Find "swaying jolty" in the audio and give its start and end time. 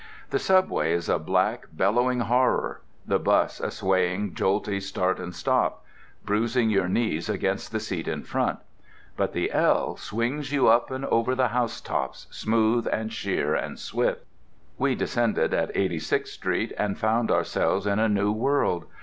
3.69-4.79